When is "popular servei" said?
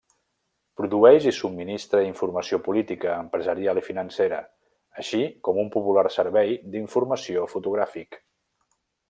5.77-6.57